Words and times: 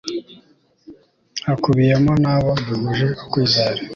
hakubiyemo 1.45 2.13
n'abo 2.23 2.51
duhuje 2.67 3.07
ukwizera 3.21 3.81